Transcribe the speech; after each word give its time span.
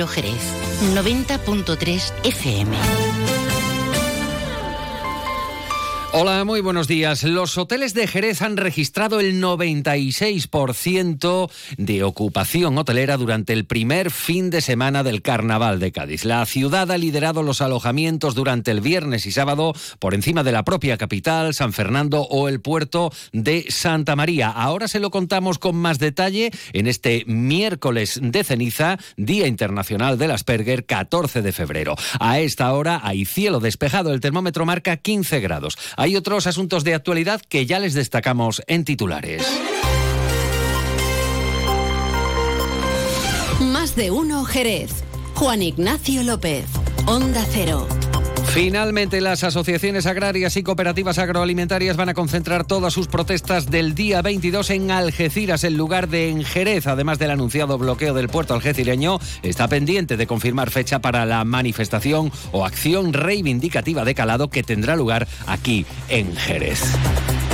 Jerez, 0.00 0.42
90.3 0.94 2.12
FM. 2.24 3.31
Hola, 6.14 6.44
muy 6.44 6.60
buenos 6.60 6.88
días. 6.88 7.22
Los 7.22 7.56
hoteles 7.56 7.94
de 7.94 8.06
Jerez 8.06 8.42
han 8.42 8.58
registrado 8.58 9.18
el 9.18 9.42
96% 9.42 11.50
de 11.78 12.04
ocupación 12.04 12.76
hotelera 12.76 13.16
durante 13.16 13.54
el 13.54 13.64
primer 13.64 14.10
fin 14.10 14.50
de 14.50 14.60
semana 14.60 15.04
del 15.04 15.22
Carnaval 15.22 15.80
de 15.80 15.90
Cádiz. 15.90 16.26
La 16.26 16.44
ciudad 16.44 16.90
ha 16.90 16.98
liderado 16.98 17.42
los 17.42 17.62
alojamientos 17.62 18.34
durante 18.34 18.72
el 18.72 18.82
viernes 18.82 19.24
y 19.24 19.32
sábado 19.32 19.72
por 20.00 20.12
encima 20.12 20.42
de 20.42 20.52
la 20.52 20.64
propia 20.64 20.98
capital, 20.98 21.54
San 21.54 21.72
Fernando 21.72 22.20
o 22.20 22.50
el 22.50 22.60
puerto 22.60 23.10
de 23.32 23.64
Santa 23.70 24.14
María. 24.14 24.50
Ahora 24.50 24.88
se 24.88 25.00
lo 25.00 25.10
contamos 25.10 25.58
con 25.58 25.76
más 25.76 25.98
detalle 25.98 26.50
en 26.74 26.88
este 26.88 27.24
miércoles 27.26 28.20
de 28.22 28.44
ceniza, 28.44 28.98
Día 29.16 29.46
Internacional 29.46 30.18
del 30.18 30.32
Asperger, 30.32 30.84
14 30.84 31.40
de 31.40 31.52
febrero. 31.52 31.96
A 32.20 32.38
esta 32.38 32.70
hora 32.74 33.00
hay 33.02 33.24
cielo 33.24 33.60
despejado, 33.60 34.12
el 34.12 34.20
termómetro 34.20 34.66
marca 34.66 34.98
15 34.98 35.40
grados. 35.40 35.78
Hay 36.02 36.16
otros 36.16 36.48
asuntos 36.48 36.82
de 36.82 36.94
actualidad 36.94 37.40
que 37.48 37.64
ya 37.64 37.78
les 37.78 37.94
destacamos 37.94 38.60
en 38.66 38.84
titulares. 38.84 39.46
Más 43.60 43.94
de 43.94 44.10
uno 44.10 44.44
Jerez. 44.44 44.90
Juan 45.36 45.62
Ignacio 45.62 46.24
López. 46.24 46.64
Onda 47.06 47.46
Cero. 47.48 47.86
Finalmente, 48.52 49.22
las 49.22 49.44
asociaciones 49.44 50.04
agrarias 50.04 50.58
y 50.58 50.62
cooperativas 50.62 51.16
agroalimentarias 51.16 51.96
van 51.96 52.10
a 52.10 52.14
concentrar 52.14 52.66
todas 52.66 52.92
sus 52.92 53.08
protestas 53.08 53.70
del 53.70 53.94
día 53.94 54.20
22 54.20 54.68
en 54.68 54.90
Algeciras, 54.90 55.64
en 55.64 55.78
lugar 55.78 56.08
de 56.08 56.28
en 56.28 56.44
Jerez. 56.44 56.86
Además 56.86 57.18
del 57.18 57.30
anunciado 57.30 57.78
bloqueo 57.78 58.12
del 58.12 58.28
puerto 58.28 58.52
algecireño, 58.52 59.18
está 59.42 59.68
pendiente 59.68 60.18
de 60.18 60.26
confirmar 60.26 60.70
fecha 60.70 60.98
para 60.98 61.24
la 61.24 61.44
manifestación 61.44 62.30
o 62.52 62.66
acción 62.66 63.14
reivindicativa 63.14 64.04
de 64.04 64.14
calado 64.14 64.50
que 64.50 64.62
tendrá 64.62 64.96
lugar 64.96 65.26
aquí 65.46 65.86
en 66.10 66.36
Jerez. 66.36 66.82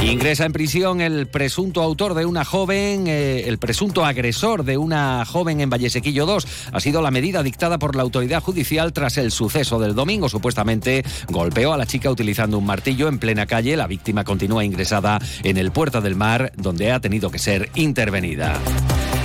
Ingresa 0.00 0.44
en 0.44 0.52
prisión 0.52 1.00
el 1.00 1.27
presunto 1.27 1.82
autor 1.82 2.14
de 2.14 2.24
una 2.24 2.44
joven, 2.44 3.06
eh, 3.08 3.48
el 3.48 3.58
presunto 3.58 4.04
agresor 4.04 4.64
de 4.64 4.78
una 4.78 5.24
joven 5.24 5.60
en 5.60 5.70
Vallesequillo 5.70 6.24
2. 6.24 6.46
Ha 6.72 6.80
sido 6.80 7.02
la 7.02 7.10
medida 7.10 7.42
dictada 7.42 7.78
por 7.78 7.96
la 7.96 8.02
autoridad 8.02 8.41
judicial 8.41 8.92
tras 8.92 9.19
el 9.19 9.32
suceso 9.32 9.80
del 9.80 9.96
domingo. 9.96 10.28
Supuestamente 10.28 11.04
golpeó 11.28 11.72
a 11.72 11.76
la 11.76 11.86
chica 11.86 12.10
utilizando 12.10 12.58
un 12.58 12.66
martillo 12.66 13.08
en 13.08 13.19
plena 13.19 13.46
calle. 13.46 13.76
La 13.76 13.88
víctima 13.88 14.22
continúa 14.22 14.64
ingresada 14.64 15.19
en 15.42 15.56
el 15.56 15.72
Puerto 15.72 16.00
del 16.00 16.14
Mar, 16.14 16.52
donde 16.56 16.92
ha 16.92 17.00
tenido 17.00 17.30
que 17.30 17.41
ser 17.41 17.69
intervenida. 17.74 18.56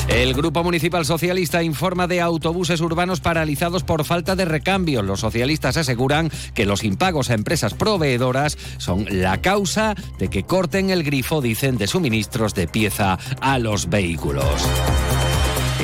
El 0.07 0.33
Grupo 0.33 0.63
Municipal 0.63 1.05
Socialista 1.05 1.63
informa 1.63 2.07
de 2.07 2.21
autobuses 2.21 2.81
urbanos 2.81 3.21
paralizados 3.21 3.83
por 3.83 4.03
falta 4.03 4.35
de 4.35 4.45
recambio. 4.45 5.01
Los 5.01 5.21
socialistas 5.21 5.77
aseguran 5.77 6.29
que 6.53 6.65
los 6.65 6.83
impagos 6.83 7.29
a 7.29 7.33
empresas 7.33 7.73
proveedoras 7.73 8.57
son 8.77 9.05
la 9.09 9.41
causa 9.41 9.95
de 10.19 10.29
que 10.29 10.43
corten 10.43 10.89
el 10.89 11.03
grifo, 11.03 11.41
dicen, 11.41 11.77
de 11.77 11.87
suministros 11.87 12.53
de 12.53 12.67
pieza 12.67 13.17
a 13.39 13.59
los 13.59 13.89
vehículos. 13.89 14.67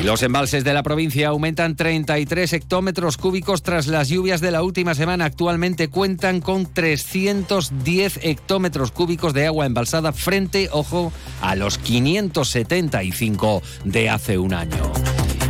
Los 0.04 0.24
embalses 0.24 0.64
de 0.64 0.74
la 0.74 0.82
provincia 0.82 1.28
aumentan 1.28 1.76
33 1.76 2.54
hectómetros 2.54 3.18
cúbicos 3.18 3.64
tras 3.64 3.88
las 3.88 4.08
lluvias 4.08 4.40
de 4.40 4.52
la 4.52 4.64
última 4.64 4.96
semana. 4.96 5.26
Actualmente 5.26 5.90
cuentan 5.90 6.40
con 6.40 6.72
310 6.72 8.20
hectómetros 8.24 8.92
cúbicos 8.92 9.34
de 9.34 9.48
agua 9.48 9.66
embalsada 9.66 10.14
frente, 10.14 10.70
ojo, 10.72 11.12
a 11.42 11.56
los 11.56 11.78
575 11.78 13.62
de 13.84 14.10
hace 14.10 14.38
un 14.38 14.54
año. 14.54 14.94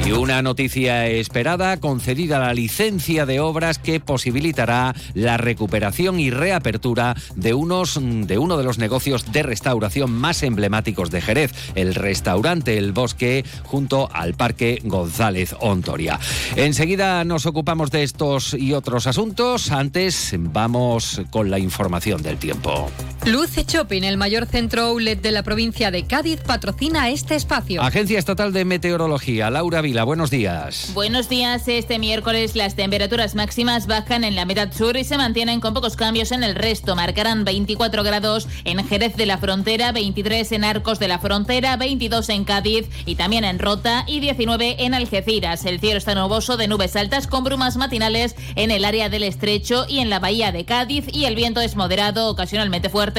Y 0.10 0.12
una 0.12 0.42
noticia 0.42 1.06
esperada, 1.06 1.78
concedida 1.78 2.40
la 2.40 2.56
licencia 2.56 3.28
de 3.28 3.40
obras 3.40 3.78
que 3.78 4.00
posibilitará 4.00 4.96
la 5.14 5.38
recuperación 5.38 6.20
y 6.20 6.32
reapertura 6.32 7.16
de, 7.36 7.54
unos, 7.54 8.00
de 8.02 8.40
uno 8.40 8.58
de 8.58 8.64
los 8.64 8.80
negocios 8.80 9.32
de 9.32 9.44
restauración 9.44 10.12
más 10.12 10.42
emblemáticos 10.42 11.12
de 11.12 11.22
Jerez, 11.22 11.54
el 11.76 11.94
restaurante 11.94 12.80
El 12.80 12.92
Bosque, 12.92 13.46
junto 13.66 14.10
al 14.12 14.34
Parque 14.34 14.82
González 14.84 15.56
Ontoria. 15.60 16.20
Enseguida 16.56 17.24
nos 17.24 17.46
ocupamos 17.46 17.92
de 17.92 18.02
estos 18.02 18.56
y 18.56 18.74
otros 18.74 19.06
asuntos. 19.06 19.70
Antes 19.70 20.34
vamos 20.40 21.22
con 21.30 21.52
la 21.52 21.60
información 21.60 22.24
del 22.24 22.38
tiempo. 22.38 22.90
Luce 23.32 23.64
Shopping, 23.64 24.04
el 24.06 24.18
mayor 24.18 24.48
centro 24.48 24.82
outlet 24.86 25.22
de 25.22 25.32
la 25.32 25.44
provincia 25.44 25.92
de 25.92 26.04
Cádiz, 26.08 26.42
patrocina 26.42 27.10
este 27.10 27.36
espacio. 27.36 27.80
Agencia 27.80 28.18
Estatal 28.18 28.52
de 28.52 28.66
Meteorología, 28.66 29.52
Laura 29.52 29.82
Vila, 29.82 30.04
buenos 30.04 30.32
días. 30.32 30.90
Buenos 30.96 31.30
días. 31.30 31.68
Este 31.68 32.00
miércoles 32.00 32.56
las 32.56 32.76
temperaturas 32.76 33.36
máximas 33.36 33.86
bajan 33.86 34.24
en 34.24 34.36
la 34.36 34.46
mitad 34.46 34.74
sur 34.74 34.98
y 34.98 35.04
se 35.04 35.16
mantienen 35.16 35.60
con 35.60 35.76
pocos 35.76 35.96
cambios 35.96 36.32
en 36.32 36.44
el 36.44 36.56
resto. 36.56 36.96
Marcarán 36.96 37.46
24 37.46 38.02
grados 38.02 38.48
en 38.64 38.84
Jerez 38.88 39.16
de 39.16 39.28
la 39.28 39.38
Frontera, 39.38 39.92
23 39.92 40.52
en 40.54 40.64
Arcos 40.64 40.98
de 40.98 41.08
la 41.08 41.20
Frontera, 41.20 41.78
22 41.78 42.30
en 42.30 42.46
Cádiz 42.46 42.90
y 43.06 43.14
también 43.14 43.44
en 43.44 43.60
Rota 43.60 44.06
y 44.08 44.22
19 44.22 44.86
en 44.86 44.96
Algeciras. 44.96 45.66
El 45.66 45.80
cielo 45.80 46.00
está 46.00 46.16
nuboso 46.16 46.58
de 46.58 46.68
nubes 46.68 46.96
altas 46.96 47.28
con 47.28 47.44
brumas 47.44 47.78
matinales 47.78 48.36
en 48.56 48.72
el 48.72 48.86
área 48.86 49.08
del 49.08 49.22
Estrecho 49.22 49.86
y 49.88 50.00
en 50.00 50.10
la 50.10 50.18
bahía 50.18 50.52
de 50.52 50.66
Cádiz 50.66 51.06
y 51.14 51.26
el 51.26 51.36
viento 51.36 51.62
es 51.62 51.76
moderado, 51.76 52.28
ocasionalmente 52.28 52.90
fuerte 52.90 53.19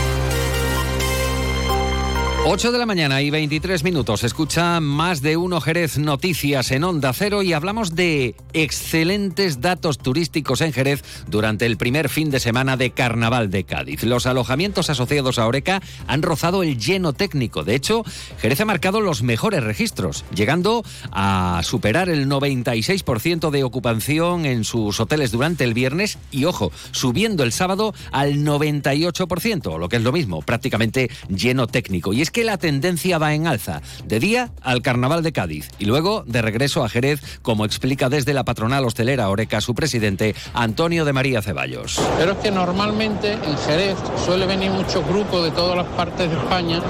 8 2.43 2.71
de 2.71 2.79
la 2.79 2.87
mañana 2.87 3.21
y 3.21 3.29
23 3.29 3.83
minutos. 3.83 4.23
Escucha 4.23 4.79
más 4.79 5.21
de 5.21 5.37
uno 5.37 5.61
Jerez 5.61 5.99
Noticias 5.99 6.71
en 6.71 6.83
Onda 6.83 7.13
Cero 7.13 7.43
y 7.43 7.53
hablamos 7.53 7.93
de 7.93 8.35
excelentes 8.53 9.61
datos 9.61 9.99
turísticos 9.99 10.61
en 10.61 10.73
Jerez 10.73 11.03
durante 11.27 11.67
el 11.67 11.77
primer 11.77 12.09
fin 12.09 12.31
de 12.31 12.39
semana 12.39 12.77
de 12.77 12.89
Carnaval 12.91 13.51
de 13.51 13.63
Cádiz. 13.63 14.01
Los 14.03 14.25
alojamientos 14.25 14.89
asociados 14.89 15.37
a 15.37 15.45
Oreca 15.45 15.83
han 16.07 16.23
rozado 16.23 16.63
el 16.63 16.79
lleno 16.79 17.13
técnico. 17.13 17.63
De 17.63 17.75
hecho, 17.75 18.03
Jerez 18.39 18.59
ha 18.59 18.65
marcado 18.65 19.01
los 19.01 19.21
mejores 19.21 19.63
registros, 19.63 20.25
llegando 20.33 20.83
a 21.11 21.61
superar 21.63 22.09
el 22.09 22.27
96% 22.27 23.51
de 23.51 23.63
ocupación 23.63 24.47
en 24.47 24.63
sus 24.63 24.99
hoteles 24.99 25.31
durante 25.31 25.63
el 25.63 25.75
viernes 25.75 26.17
y, 26.31 26.45
ojo, 26.45 26.71
subiendo 26.91 27.43
el 27.43 27.51
sábado 27.51 27.93
al 28.11 28.37
98%, 28.37 29.77
lo 29.77 29.89
que 29.89 29.97
es 29.97 30.03
lo 30.03 30.11
mismo, 30.11 30.41
prácticamente 30.41 31.11
lleno 31.29 31.67
técnico. 31.67 32.13
Y 32.13 32.21
es 32.23 32.30
que 32.31 32.43
la 32.43 32.57
tendencia 32.57 33.17
va 33.17 33.33
en 33.33 33.47
alza, 33.47 33.81
de 34.05 34.19
día 34.19 34.51
al 34.61 34.81
Carnaval 34.81 35.23
de 35.23 35.31
Cádiz 35.31 35.69
y 35.79 35.85
luego 35.85 36.23
de 36.25 36.41
regreso 36.41 36.83
a 36.83 36.89
Jerez, 36.89 37.21
como 37.41 37.65
explica 37.65 38.09
desde 38.09 38.33
la 38.33 38.43
patronal 38.43 38.85
hostelera 38.85 39.29
Oreca 39.29 39.61
su 39.61 39.75
presidente 39.75 40.35
Antonio 40.53 41.05
de 41.05 41.13
María 41.13 41.41
Ceballos. 41.41 41.99
Pero 42.17 42.33
es 42.33 42.37
que 42.39 42.51
normalmente 42.51 43.33
en 43.33 43.57
Jerez 43.65 43.97
suele 44.25 44.45
venir 44.45 44.71
muchos 44.71 45.05
grupos 45.07 45.43
de 45.43 45.51
todas 45.51 45.77
las 45.77 45.87
partes 45.87 46.29
de 46.29 46.35
España 46.35 46.81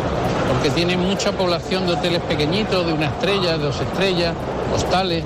porque 0.52 0.70
tiene 0.72 0.98
mucha 0.98 1.32
población 1.32 1.88
de 1.88 1.94
hoteles 1.94 2.22
pequeñitos, 2.22 2.86
de 2.86 2.94
una 2.94 3.08
estrella, 3.08 3.58
de 3.58 3.64
dos 3.64 3.80
estrellas, 3.80 4.36
hostales. 4.74 5.24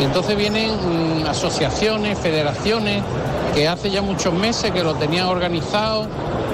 Y 0.00 0.04
entonces 0.04 0.36
vienen 0.36 0.70
mm, 0.70 1.26
asociaciones, 1.26 2.18
federaciones 2.18 3.02
que 3.54 3.66
hace 3.66 3.90
ya 3.90 4.02
muchos 4.02 4.34
meses 4.34 4.70
que 4.70 4.82
lo 4.82 4.94
tenían 4.94 5.26
organizado 5.26 6.06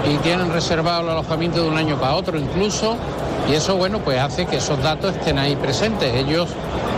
y 0.08 0.16
tienen 0.19 0.52
reservado 0.52 1.02
el 1.02 1.10
alojamiento 1.10 1.62
de 1.62 1.69
un 1.69 1.76
año 1.76 1.96
para 1.96 2.14
otro 2.14 2.38
incluso. 2.38 2.96
Y 3.50 3.54
eso, 3.54 3.76
bueno, 3.76 3.99
pues 3.99 4.20
hace 4.20 4.46
que 4.46 4.56
esos 4.56 4.81
datos 4.82 5.16
estén 5.16 5.38
ahí 5.38 5.56
presentes. 5.56 6.14
Ellos 6.14 6.49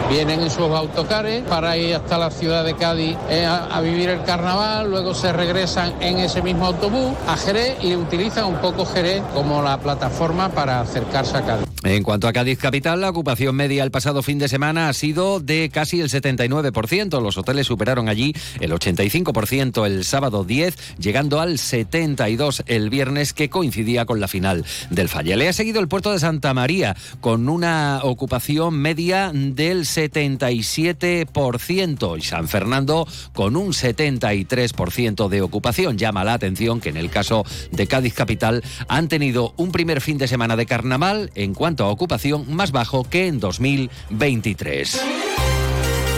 vienen 0.09 0.41
en 0.41 0.51
sus 0.51 0.71
autocares 0.71 1.43
para 1.45 1.77
ir 1.77 1.95
hasta 1.95 2.19
la 2.19 2.31
ciudad 2.31 2.65
de 2.65 2.75
Cádiz 2.75 3.17
eh, 3.29 3.45
a, 3.47 3.81
vivir 3.81 4.09
el 4.09 4.23
carnaval, 4.25 4.91
luego 4.91 5.15
se 5.15 5.33
regresan 5.33 5.95
en 6.01 6.19
ese 6.19 6.43
mismo 6.43 6.67
autobús 6.67 7.15
a 7.27 7.37
Jerez 7.37 7.77
y 7.83 7.95
utilizan 7.97 8.47
un 8.47 8.57
poco 8.57 8.87
Jerez 8.87 9.23
como 9.35 9.63
la 9.63 9.79
plataforma 9.79 10.49
para 10.49 10.81
acercarse 10.81 11.37
a 11.37 11.43
Cádiz. 11.43 11.75
En 11.85 12.03
cuanto 12.03 12.29
a 12.29 12.33
Cádiz 12.33 12.59
Capital, 12.59 13.03
la 13.03 13.11
ocupación 13.11 13.55
media 13.55 13.85
el 13.85 13.91
pasado 13.91 14.23
fin 14.23 14.39
de 14.39 14.49
semana 14.49 14.89
ha 14.89 14.93
sido 14.95 15.39
de 15.39 15.69
casi 15.71 16.01
el 16.01 16.09
79%. 16.09 17.21
Los 17.21 17.37
hoteles 17.37 17.67
superaron 17.67 18.09
allí 18.09 18.33
el 18.61 18.73
85% 18.73 19.85
el 19.85 20.05
sábado 20.05 20.45
10, 20.45 20.97
llegando 20.99 21.41
al 21.41 21.59
72% 21.59 22.65
el 22.67 22.89
viernes, 22.89 23.35
que 23.35 23.51
coincidía 23.51 24.07
con 24.07 24.19
la 24.19 24.29
final 24.29 24.65
del 24.89 25.11
Falla. 25.11 25.37
Le 25.37 25.47
ha 25.47 25.53
seguido 25.53 25.81
el 25.81 25.89
puerto 25.89 26.11
de 26.11 26.21
Santa 26.21 26.55
María, 26.55 26.97
con 27.21 27.51
una 27.51 28.01
ocupación 28.03 28.77
media 28.77 29.31
del 29.35 29.85
77% 29.95 32.19
y 32.19 32.23
San 32.23 32.49
Fernando 32.49 33.07
con 33.33 33.57
un 33.57 33.73
73% 33.73 35.29
de 35.29 35.43
ocupación. 35.43 35.99
Llama 35.99 36.25
la 36.25 36.35
atención 36.35 36.81
que 36.81 36.89
en 36.89 36.97
el 36.97 37.11
caso 37.11 37.45
de 37.71 37.87
Cádiz 37.87 38.15
Capital 38.15 38.65
han 38.89 39.07
tenido 39.09 39.55
un 39.57 39.71
primer 39.73 40.01
fin 40.01 40.19
de 40.19 40.29
semana 40.29 40.57
de 40.57 40.67
carnaval 40.67 41.31
en 41.35 41.55
cuanto 41.55 41.85
a 41.85 41.91
ocupación 41.91 42.55
más 42.55 42.73
bajo 42.73 43.05
que 43.05 43.27
en 43.27 43.41
2023. 43.41 45.24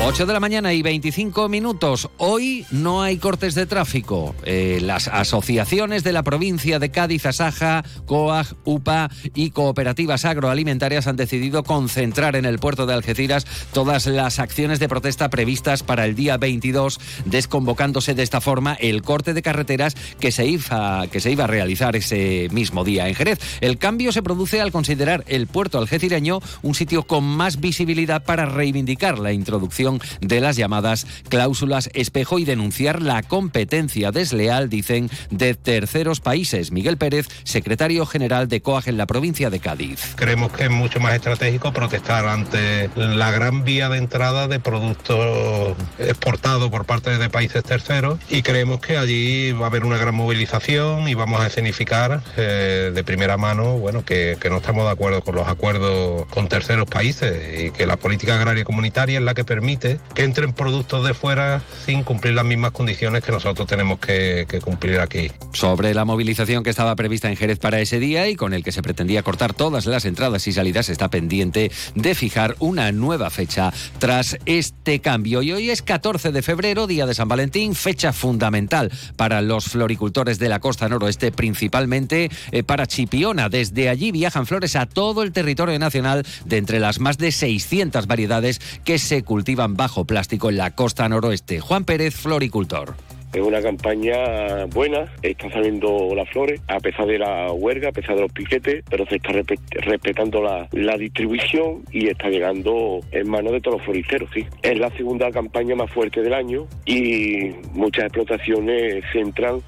8 0.03 0.27
de 0.27 0.33
la 0.33 0.41
mañana 0.41 0.73
y 0.73 0.83
25 0.83 1.49
minutos. 1.49 2.11
Hoy 2.19 2.65
no 2.71 3.03
hay 3.03 3.17
cortes 3.17 3.55
de 3.55 3.67
tráfico. 3.67 4.37
Eh, 4.45 4.79
las 4.81 5.09
asociaciones 5.09 6.05
de 6.05 6.13
la 6.13 6.23
provincia 6.23 6.79
de 6.79 6.91
Cádiz, 6.91 7.27
Asaja, 7.27 7.83
COAG, 8.05 8.47
UPA 8.65 9.11
y 9.35 9.51
cooperativas 9.51 10.25
agroalimentarias 10.25 11.07
han 11.07 11.17
decidido 11.17 11.65
concentrar 11.65 12.37
en 12.37 12.45
el 12.45 12.59
puerto 12.59 12.87
de 12.87 12.95
Algeciras 12.95 13.47
todas 13.73 14.07
las 14.07 14.39
acciones 14.39 14.79
de 14.79 14.89
protesta 14.89 15.29
previstas 15.29 15.83
para 15.83 16.05
el 16.05 16.15
día 16.15 16.37
22, 16.37 17.01
desconvocándose 17.25 18.15
de 18.15 18.23
esta 18.23 18.41
forma 18.41 18.75
el 18.75 19.03
corte 19.03 19.35
de 19.35 19.43
carreteras 19.43 19.97
que 20.21 20.31
se 20.31 20.47
iba, 20.47 21.07
que 21.09 21.21
se 21.21 21.33
iba 21.33 21.45
a 21.45 21.49
realizar 21.49 21.97
ese 21.97 22.49
mismo 22.53 22.85
día 22.85 23.09
en 23.09 23.15
Jerez. 23.15 23.41
El 23.61 23.79
cambio 23.79 24.13
se 24.13 24.23
produce 24.23 24.61
al 24.61 24.73
considerar 24.73 25.25
el 25.27 25.47
puerto 25.49 25.79
algecireño 25.79 26.41
un 26.63 26.75
sitio 26.75 27.03
con 27.05 27.25
más 27.25 27.61
visibilidad 27.61 28.23
para 28.23 28.47
reivindicar 28.47 29.19
la 29.19 29.33
introducción 29.33 29.86
de 30.21 30.41
las 30.41 30.57
llamadas 30.57 31.07
cláusulas 31.29 31.91
espejo 31.95 32.39
y 32.39 32.45
denunciar 32.45 33.03
la 33.03 33.23
competencia 33.23 34.13
desleal, 34.13 34.69
dicen, 34.69 35.11
de 35.31 35.55
terceros 35.55 36.21
países. 36.21 36.73
Miguel 36.73 36.97
Pérez, 36.97 37.29
secretario 37.45 38.07
general 38.07 38.49
de 38.49 38.61
COAG 38.61 38.89
en 38.89 38.99
la 38.99 39.07
provincia 39.07 39.51
de 39.51 39.61
Cádiz. 39.61 40.15
Creemos 40.17 40.53
que 40.53 40.65
es 40.65 40.71
mucho 40.71 41.01
más 41.01 41.15
estratégico 41.15 41.73
protestar 41.73 42.27
ante 42.27 42.91
la 42.97 43.31
gran 43.31 43.65
vía 43.65 43.89
de 43.89 43.99
entrada 43.99 44.49
de 44.49 44.61
productos 44.61 45.77
exportados 45.99 46.71
por 46.71 46.85
parte 46.85 47.17
de 47.17 47.31
países 47.31 47.63
terceros 47.63 48.19
y 48.29 48.43
creemos 48.43 48.81
que 48.81 48.97
allí 48.97 49.53
va 49.53 49.67
a 49.67 49.69
haber 49.69 49.85
una 49.85 49.99
gran 49.99 50.15
movilización 50.15 51.09
y 51.09 51.15
vamos 51.15 51.41
a 51.41 51.47
escenificar 51.47 52.23
eh, 52.37 52.91
de 52.95 53.05
primera 53.05 53.37
mano 53.37 53.79
bueno, 53.79 54.05
que, 54.05 54.37
que 54.41 54.51
no 54.51 54.59
estamos 54.59 54.85
de 54.85 54.91
acuerdo 54.91 55.23
con 55.23 55.35
los 55.35 55.49
acuerdos 55.49 56.27
con 56.27 56.49
terceros 56.49 56.89
países 56.89 57.67
y 57.67 57.71
que 57.71 57.87
la 57.87 57.97
política 57.97 58.37
agraria 58.37 58.65
comunitaria 58.65 59.19
es 59.19 59.25
la 59.25 59.35
que 59.35 59.45
permite 59.45 59.76
que 59.79 60.23
entren 60.23 60.53
productos 60.53 61.07
de 61.07 61.15
fuera 61.15 61.63
sin 61.85 62.03
cumplir 62.03 62.35
las 62.35 62.45
mismas 62.45 62.73
condiciones 62.73 63.23
que 63.23 63.33
nosotros 63.33 63.67
tenemos 63.67 63.99
que, 63.99 64.47
cumplir 64.65 65.01
aquí. 65.01 65.31
Sobre 65.53 65.95
la 65.95 66.05
movilización 66.05 66.63
que 66.63 66.71
estaba 66.71 66.97
prevista 66.97 67.29
en 67.29 67.37
Jerez 67.37 67.59
para 67.59 67.81
ese 67.81 68.01
día 68.01 68.29
y 68.29 68.37
con 68.37 68.55
el 68.55 68.65
que 68.65 68.73
se 68.73 68.83
pretendía 68.83 69.23
cortar 69.23 69.55
todas 69.55 69.87
las 69.87 70.05
entradas 70.05 70.47
y 70.47 70.53
salidas, 70.53 70.89
está 70.89 71.09
pendiente 71.09 71.71
de 71.95 72.15
fijar 72.15 72.57
una 72.59 72.91
nueva 72.93 73.31
fecha 73.31 73.73
tras 73.99 74.39
este 74.47 75.01
cambio. 75.01 75.43
Y 75.43 75.53
hoy 75.53 75.71
es 75.71 75.83
14 75.83 76.33
de 76.33 76.43
febrero, 76.43 76.87
día 76.87 77.07
de 77.07 77.15
San 77.15 77.29
Valentín, 77.29 77.75
fecha 77.75 78.13
fundamental 78.13 78.91
para 79.17 79.43
los 79.43 79.67
floricultores 79.67 80.39
de 80.39 80.49
la 80.49 80.61
costa 80.61 80.89
noroeste, 80.89 81.33
principalmente 81.33 82.31
eh, 82.53 82.63
para 82.63 82.87
Chipiona. 82.87 83.49
Desde 83.49 83.89
allí 83.89 84.13
viajan 84.13 84.47
flores 84.47 84.77
a 84.77 84.87
todo 84.87 85.23
el 85.23 85.33
territorio 85.33 85.79
nacional 85.79 86.27
de 86.45 86.57
entre 86.57 86.81
las 86.81 87.01
más 87.01 87.19
de 87.19 87.33
600 87.33 88.07
variedades 88.07 88.61
que 88.85 88.99
se 88.99 89.23
cultivan 89.23 89.66
bajo 89.75 90.05
plástico 90.05 90.51
en 90.51 90.59
la 90.59 90.73
costa 90.73 91.09
noroeste. 91.09 91.61
Juan 91.61 91.85
Pérez, 91.85 92.15
floricultor. 92.15 92.95
Es 93.33 93.43
una 93.43 93.61
campaña 93.61 94.65
buena, 94.67 95.13
están 95.21 95.53
saliendo 95.53 96.15
las 96.15 96.27
flores, 96.31 96.61
a 96.69 96.81
pesar 96.81 97.07
de 97.07 97.19
la 97.19 97.53
huelga, 97.53 97.91
a 97.91 97.93
pesar 97.93 98.15
de 98.15 98.23
los 98.23 98.33
piquetes, 98.33 98.83
pero 98.89 99.05
se 99.05 99.17
está 99.17 99.33
respetando 99.33 100.43
la, 100.43 100.97
distribución 100.97 101.83
y 101.93 102.09
está 102.09 102.31
llegando 102.31 103.01
en 103.11 103.29
manos 103.29 103.53
de 103.53 103.61
todos 103.61 103.77
los 103.77 103.85
floristeros, 103.85 104.31
sí. 104.33 104.47
Es 104.63 104.79
la 104.79 104.91
segunda 104.93 105.31
campaña 105.31 105.75
más 105.75 105.91
fuerte 105.91 106.23
del 106.23 106.33
año 106.33 106.67
y 106.87 107.51
muchas 107.73 108.05
explotaciones 108.05 109.05
centran 109.13 109.61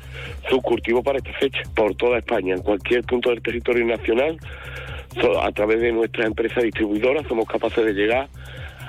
su 0.48 0.62
cultivo 0.62 1.02
para 1.02 1.18
esta 1.18 1.32
fecha, 1.34 1.60
por 1.74 1.94
toda 1.94 2.18
España, 2.18 2.54
en 2.54 2.62
cualquier 2.62 3.04
punto 3.04 3.28
del 3.28 3.42
territorio 3.42 3.84
nacional, 3.84 4.38
a 5.42 5.52
través 5.52 5.80
de 5.80 5.92
nuestra 5.92 6.26
empresa 6.26 6.60
distribuidora 6.60 7.22
somos 7.28 7.46
capaces 7.46 7.84
de 7.84 7.92
llegar 7.92 8.28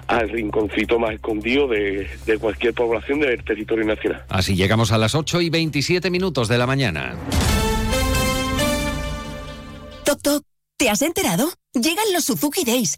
al 0.10 0.28
rinconcito 0.28 0.98
más 0.98 1.14
escondido 1.14 1.68
de, 1.68 2.08
cualquier 2.42 2.74
población 2.74 3.20
del 3.20 3.44
territorio 3.44 3.86
nacional. 3.86 4.26
Así 4.28 4.56
llegamos 4.56 4.92
a 4.92 4.98
las 4.98 5.14
8 5.14 5.40
y 5.42 5.50
27 5.52 6.10
minutos 6.10 6.48
de 6.48 6.58
la 6.58 6.66
mañana. 6.66 7.16
Toc, 10.04 10.20
toc, 10.22 10.44
¿te 10.78 10.90
has 10.90 11.04
enterado? 11.04 11.52
Llegan 11.74 12.12
los 12.12 12.26
Suzuki 12.26 12.64
Days 12.66 12.98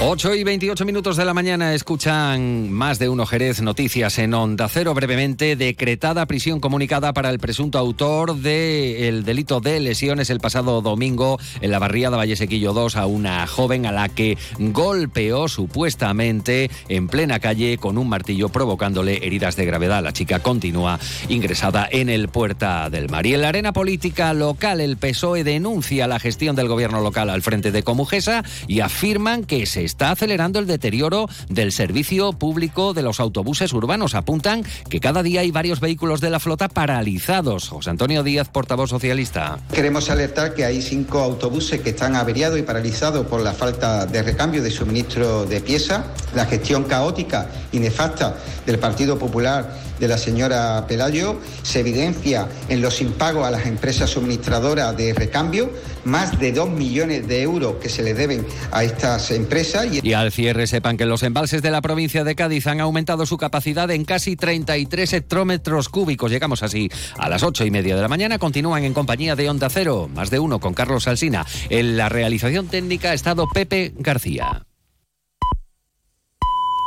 8 0.00 0.36
y 0.36 0.44
28 0.44 0.84
minutos 0.84 1.16
de 1.16 1.24
la 1.24 1.34
mañana 1.34 1.74
escuchan 1.74 2.70
más 2.70 3.00
de 3.00 3.08
uno 3.08 3.26
Jerez 3.26 3.60
noticias 3.62 4.20
en 4.20 4.32
Onda 4.32 4.68
Cero. 4.68 4.94
Brevemente, 4.94 5.56
decretada 5.56 6.24
prisión 6.26 6.60
comunicada 6.60 7.12
para 7.12 7.30
el 7.30 7.40
presunto 7.40 7.78
autor 7.78 8.36
del 8.36 9.24
delito 9.24 9.58
de 9.58 9.80
lesiones 9.80 10.30
el 10.30 10.38
pasado 10.38 10.82
domingo 10.82 11.40
en 11.60 11.72
la 11.72 11.80
barriada 11.80 12.16
Valle 12.16 12.36
Sequillo 12.36 12.72
2 12.72 12.94
a 12.94 13.06
una 13.06 13.44
joven 13.48 13.86
a 13.86 13.92
la 13.92 14.08
que 14.08 14.38
golpeó 14.58 15.48
supuestamente 15.48 16.70
en 16.88 17.08
plena 17.08 17.40
calle 17.40 17.76
con 17.76 17.98
un 17.98 18.08
martillo 18.08 18.50
provocándole 18.50 19.26
heridas 19.26 19.56
de 19.56 19.66
gravedad. 19.66 20.04
La 20.04 20.12
chica 20.12 20.38
continúa 20.38 21.00
ingresada 21.28 21.88
en 21.90 22.08
el 22.08 22.28
Puerta 22.28 22.88
del 22.88 23.10
Mar. 23.10 23.26
Y 23.26 23.34
en 23.34 23.42
la 23.42 23.48
arena 23.48 23.72
política 23.72 24.32
local, 24.32 24.80
el 24.80 24.96
PSOE 24.96 25.42
denuncia 25.42 26.06
la 26.06 26.20
gestión 26.20 26.54
del 26.54 26.68
gobierno 26.68 27.00
local 27.00 27.30
al 27.30 27.42
frente 27.42 27.72
de 27.72 27.82
Comujesa 27.82 28.44
y 28.68 28.78
afirman 28.78 29.42
que 29.42 29.66
se 29.66 29.87
está 29.88 30.10
acelerando 30.10 30.58
el 30.58 30.66
deterioro 30.66 31.28
del 31.48 31.72
servicio 31.72 32.34
público 32.34 32.92
de 32.92 33.02
los 33.02 33.20
autobuses 33.20 33.72
urbanos. 33.72 34.14
Apuntan 34.14 34.62
que 34.90 35.00
cada 35.00 35.22
día 35.22 35.40
hay 35.40 35.50
varios 35.50 35.80
vehículos 35.80 36.20
de 36.20 36.28
la 36.28 36.40
flota 36.40 36.68
paralizados. 36.68 37.70
José 37.70 37.88
Antonio 37.88 38.22
Díaz, 38.22 38.50
portavoz 38.50 38.90
socialista. 38.90 39.58
Queremos 39.72 40.10
alertar 40.10 40.54
que 40.54 40.66
hay 40.66 40.82
cinco 40.82 41.20
autobuses 41.20 41.80
que 41.80 41.90
están 41.90 42.16
averiados 42.16 42.58
y 42.58 42.62
paralizados 42.62 43.26
por 43.26 43.40
la 43.40 43.54
falta 43.54 44.04
de 44.04 44.22
recambio 44.22 44.62
de 44.62 44.70
suministro 44.70 45.46
de 45.46 45.60
piezas, 45.62 46.04
la 46.34 46.44
gestión 46.44 46.84
caótica 46.84 47.48
y 47.72 47.78
nefasta 47.78 48.36
del 48.66 48.78
Partido 48.78 49.18
Popular 49.18 49.88
de 49.98 50.08
la 50.08 50.18
señora 50.18 50.84
Pelayo 50.86 51.36
se 51.62 51.80
evidencia 51.80 52.48
en 52.68 52.80
los 52.80 53.00
impagos 53.00 53.46
a 53.46 53.50
las 53.50 53.66
empresas 53.66 54.10
suministradoras 54.10 54.96
de 54.96 55.14
recambio, 55.14 55.70
más 56.08 56.38
de 56.38 56.52
2 56.52 56.70
millones 56.70 57.28
de 57.28 57.42
euros 57.42 57.76
que 57.76 57.88
se 57.88 58.02
le 58.02 58.14
deben 58.14 58.46
a 58.72 58.82
estas 58.84 59.30
empresas. 59.30 59.86
Y... 60.02 60.12
al 60.12 60.32
cierre 60.32 60.66
sepan 60.66 60.96
que 60.96 61.06
los 61.06 61.22
embalses 61.22 61.62
de 61.62 61.70
la 61.70 61.80
provincia 61.80 62.24
de 62.24 62.34
Cádiz 62.34 62.66
han 62.66 62.80
aumentado 62.80 63.26
su 63.26 63.36
capacidad 63.36 63.90
en 63.90 64.04
casi 64.04 64.36
33 64.36 65.12
hectómetros 65.12 65.88
cúbicos. 65.88 66.30
Llegamos 66.30 66.62
así 66.62 66.90
a 67.18 67.28
las 67.28 67.42
8 67.42 67.64
y 67.66 67.70
media 67.70 67.94
de 67.96 68.02
la 68.02 68.08
mañana. 68.08 68.38
Continúan 68.38 68.84
en 68.84 68.94
compañía 68.94 69.36
de 69.36 69.48
Onda 69.48 69.68
Cero, 69.70 70.10
más 70.12 70.30
de 70.30 70.38
uno 70.38 70.58
con 70.58 70.74
Carlos 70.74 71.06
Alsina. 71.06 71.46
En 71.68 71.96
la 71.96 72.08
realización 72.08 72.68
técnica 72.68 73.10
ha 73.10 73.14
estado 73.14 73.46
Pepe 73.48 73.92
García. 73.98 74.64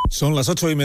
Son 0.09 0.35
las 0.35 0.49
8 0.49 0.71
y 0.71 0.75
media. 0.75 0.79